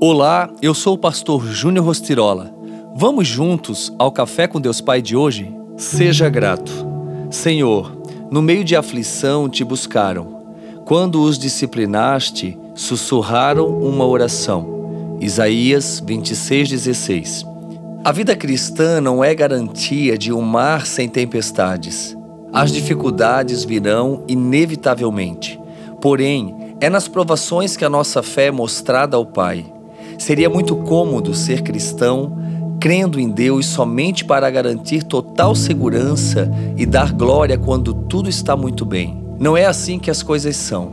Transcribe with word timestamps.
Olá, 0.00 0.50
eu 0.60 0.74
sou 0.74 0.94
o 0.94 0.98
pastor 0.98 1.46
Júnior 1.46 1.86
Rostirola. 1.86 2.52
Vamos 2.96 3.28
juntos 3.28 3.92
ao 3.96 4.10
Café 4.10 4.46
com 4.48 4.60
Deus 4.60 4.80
Pai 4.80 5.00
de 5.00 5.16
hoje? 5.16 5.54
Seja 5.76 6.28
grato. 6.28 6.72
Senhor, 7.30 7.96
no 8.30 8.42
meio 8.42 8.64
de 8.64 8.74
aflição 8.74 9.48
te 9.48 9.62
buscaram. 9.64 10.42
Quando 10.84 11.22
os 11.22 11.38
disciplinaste, 11.38 12.58
sussurraram 12.74 13.68
uma 13.68 14.04
oração. 14.04 15.16
Isaías 15.20 16.02
26:16. 16.04 17.46
A 18.04 18.10
vida 18.10 18.34
cristã 18.34 19.00
não 19.00 19.22
é 19.22 19.32
garantia 19.32 20.18
de 20.18 20.32
um 20.32 20.42
mar 20.42 20.86
sem 20.86 21.08
tempestades. 21.08 22.16
As 22.52 22.72
dificuldades 22.72 23.64
virão 23.64 24.24
inevitavelmente. 24.26 25.58
Porém, 26.00 26.74
é 26.80 26.90
nas 26.90 27.08
provações 27.08 27.76
que 27.76 27.84
a 27.84 27.88
nossa 27.88 28.22
fé 28.22 28.46
é 28.46 28.50
mostrada 28.50 29.16
ao 29.16 29.24
Pai. 29.24 29.73
Seria 30.24 30.48
muito 30.48 30.74
cômodo 30.74 31.34
ser 31.34 31.60
cristão, 31.60 32.38
crendo 32.80 33.20
em 33.20 33.28
Deus 33.28 33.66
somente 33.66 34.24
para 34.24 34.48
garantir 34.48 35.02
total 35.02 35.54
segurança 35.54 36.50
e 36.78 36.86
dar 36.86 37.12
glória 37.12 37.58
quando 37.58 37.92
tudo 37.92 38.30
está 38.30 38.56
muito 38.56 38.86
bem. 38.86 39.22
Não 39.38 39.54
é 39.54 39.66
assim 39.66 39.98
que 39.98 40.10
as 40.10 40.22
coisas 40.22 40.56
são. 40.56 40.92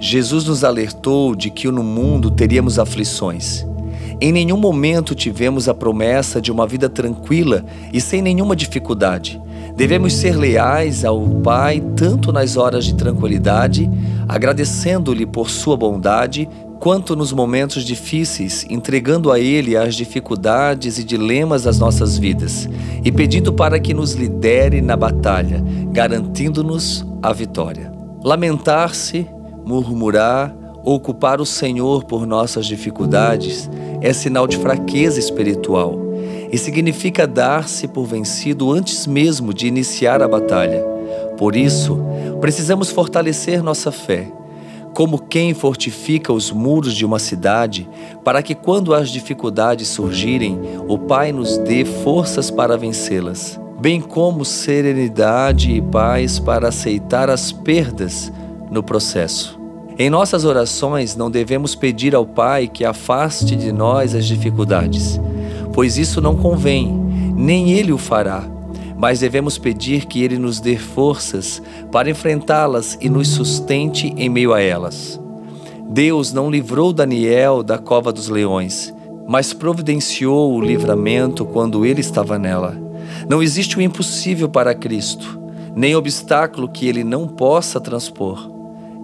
Jesus 0.00 0.46
nos 0.46 0.64
alertou 0.64 1.36
de 1.36 1.50
que 1.50 1.70
no 1.70 1.84
mundo 1.84 2.32
teríamos 2.32 2.76
aflições. 2.80 3.64
Em 4.20 4.32
nenhum 4.32 4.56
momento 4.56 5.14
tivemos 5.14 5.68
a 5.68 5.74
promessa 5.74 6.40
de 6.40 6.50
uma 6.50 6.66
vida 6.66 6.88
tranquila 6.88 7.64
e 7.92 8.00
sem 8.00 8.20
nenhuma 8.20 8.56
dificuldade. 8.56 9.40
Devemos 9.76 10.14
ser 10.14 10.36
leais 10.36 11.04
ao 11.04 11.20
Pai 11.44 11.80
tanto 11.94 12.32
nas 12.32 12.56
horas 12.56 12.84
de 12.84 12.94
tranquilidade, 12.94 13.88
agradecendo-lhe 14.28 15.26
por 15.26 15.48
sua 15.50 15.76
bondade, 15.76 16.48
quanto 16.78 17.16
nos 17.16 17.32
momentos 17.32 17.84
difíceis, 17.84 18.66
entregando 18.68 19.30
a 19.32 19.40
Ele 19.40 19.76
as 19.76 19.94
dificuldades 19.94 20.98
e 20.98 21.04
dilemas 21.04 21.62
das 21.62 21.78
nossas 21.78 22.18
vidas 22.18 22.68
e 23.04 23.10
pedindo 23.10 23.52
para 23.52 23.78
que 23.78 23.94
nos 23.94 24.12
lidere 24.12 24.80
na 24.80 24.96
batalha, 24.96 25.62
garantindo-nos 25.90 27.04
a 27.22 27.32
vitória. 27.32 27.92
Lamentar-se, 28.22 29.26
murmurar 29.64 30.54
ou 30.82 31.00
culpar 31.00 31.40
o 31.40 31.46
Senhor 31.46 32.04
por 32.04 32.26
nossas 32.26 32.66
dificuldades 32.66 33.70
é 34.00 34.12
sinal 34.12 34.46
de 34.46 34.58
fraqueza 34.58 35.18
espiritual 35.18 35.98
e 36.52 36.58
significa 36.58 37.26
dar-se 37.26 37.88
por 37.88 38.04
vencido 38.04 38.70
antes 38.70 39.06
mesmo 39.06 39.54
de 39.54 39.66
iniciar 39.66 40.22
a 40.22 40.28
batalha. 40.28 40.84
Por 41.38 41.56
isso, 41.56 41.98
precisamos 42.40 42.90
fortalecer 42.90 43.62
nossa 43.62 43.90
fé 43.90 44.30
como 44.94 45.18
quem 45.18 45.52
fortifica 45.52 46.32
os 46.32 46.52
muros 46.52 46.94
de 46.94 47.04
uma 47.04 47.18
cidade, 47.18 47.88
para 48.22 48.42
que 48.42 48.54
quando 48.54 48.94
as 48.94 49.10
dificuldades 49.10 49.88
surgirem, 49.88 50.58
o 50.88 50.96
Pai 50.96 51.32
nos 51.32 51.58
dê 51.58 51.84
forças 51.84 52.50
para 52.50 52.78
vencê-las, 52.78 53.60
bem 53.80 54.00
como 54.00 54.44
serenidade 54.44 55.72
e 55.72 55.82
paz 55.82 56.38
para 56.38 56.68
aceitar 56.68 57.28
as 57.28 57.50
perdas 57.50 58.32
no 58.70 58.82
processo. 58.82 59.60
Em 59.98 60.08
nossas 60.08 60.44
orações, 60.44 61.16
não 61.16 61.30
devemos 61.30 61.74
pedir 61.74 62.14
ao 62.14 62.24
Pai 62.24 62.68
que 62.68 62.84
afaste 62.84 63.56
de 63.56 63.72
nós 63.72 64.14
as 64.14 64.26
dificuldades, 64.26 65.20
pois 65.72 65.98
isso 65.98 66.20
não 66.20 66.36
convém, 66.36 66.88
nem 67.36 67.72
Ele 67.72 67.92
o 67.92 67.98
fará 67.98 68.53
mas 68.96 69.20
devemos 69.20 69.58
pedir 69.58 70.06
que 70.06 70.22
Ele 70.22 70.38
nos 70.38 70.60
dê 70.60 70.76
forças 70.76 71.62
para 71.90 72.10
enfrentá-las 72.10 72.96
e 73.00 73.08
nos 73.08 73.28
sustente 73.28 74.14
em 74.16 74.28
meio 74.28 74.52
a 74.52 74.60
elas. 74.60 75.20
Deus 75.88 76.32
não 76.32 76.50
livrou 76.50 76.92
Daniel 76.92 77.62
da 77.62 77.78
cova 77.78 78.12
dos 78.12 78.28
leões, 78.28 78.92
mas 79.26 79.52
providenciou 79.52 80.54
o 80.54 80.60
livramento 80.60 81.44
quando 81.44 81.84
ele 81.86 82.00
estava 82.00 82.38
nela. 82.38 82.76
Não 83.28 83.42
existe 83.42 83.78
o 83.78 83.80
impossível 83.80 84.48
para 84.48 84.74
Cristo, 84.74 85.40
nem 85.74 85.94
obstáculo 85.94 86.68
que 86.68 86.88
ele 86.88 87.04
não 87.04 87.28
possa 87.28 87.80
transpor. 87.80 88.50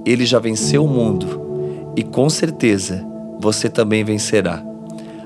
Ele 0.05 0.25
já 0.25 0.39
venceu 0.39 0.85
o 0.85 0.89
mundo 0.89 1.93
e 1.97 2.03
com 2.03 2.29
certeza 2.29 3.07
você 3.39 3.69
também 3.69 4.03
vencerá. 4.05 4.63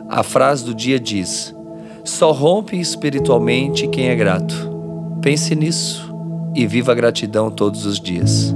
A 0.09 0.22
frase 0.22 0.65
do 0.65 0.75
dia 0.75 0.99
diz: 0.99 1.55
só 2.04 2.32
rompe 2.32 2.78
espiritualmente 2.78 3.88
quem 3.88 4.09
é 4.09 4.15
grato. 4.15 4.70
Pense 5.22 5.54
nisso 5.54 6.15
e 6.54 6.66
viva 6.66 6.92
a 6.92 6.94
gratidão 6.94 7.50
todos 7.50 7.87
os 7.87 7.98
dias. 7.98 8.54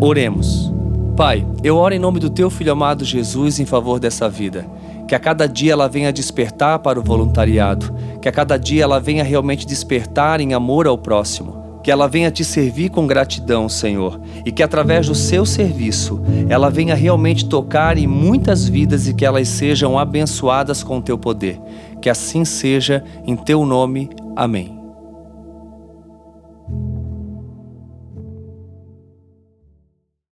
Oremos. 0.00 0.72
Pai, 1.16 1.46
eu 1.64 1.76
oro 1.76 1.94
em 1.94 1.98
nome 1.98 2.20
do 2.20 2.28
teu 2.28 2.50
filho 2.50 2.72
amado 2.72 3.04
Jesus 3.04 3.58
em 3.58 3.64
favor 3.64 3.98
dessa 3.98 4.28
vida. 4.28 4.66
Que 5.08 5.14
a 5.14 5.18
cada 5.18 5.48
dia 5.48 5.72
ela 5.72 5.88
venha 5.88 6.12
despertar 6.12 6.80
para 6.80 7.00
o 7.00 7.02
voluntariado, 7.02 7.94
que 8.20 8.28
a 8.28 8.32
cada 8.32 8.58
dia 8.58 8.82
ela 8.82 9.00
venha 9.00 9.24
realmente 9.24 9.66
despertar 9.66 10.40
em 10.40 10.52
amor 10.52 10.86
ao 10.86 10.98
próximo 10.98 11.66
que 11.86 11.90
ela 11.92 12.08
venha 12.08 12.32
te 12.32 12.42
servir 12.44 12.88
com 12.88 13.06
gratidão, 13.06 13.68
Senhor, 13.68 14.20
e 14.44 14.50
que 14.50 14.60
através 14.60 15.06
do 15.06 15.14
seu 15.14 15.46
serviço 15.46 16.20
ela 16.48 16.68
venha 16.68 16.96
realmente 16.96 17.44
tocar 17.44 17.96
em 17.96 18.08
muitas 18.08 18.68
vidas 18.68 19.06
e 19.06 19.14
que 19.14 19.24
elas 19.24 19.46
sejam 19.46 19.96
abençoadas 19.96 20.82
com 20.82 20.98
o 20.98 21.00
teu 21.00 21.16
poder. 21.16 21.60
Que 22.00 22.10
assim 22.10 22.44
seja, 22.44 23.04
em 23.26 23.36
teu 23.36 23.64
nome. 23.64 24.10
Amém. 24.34 24.75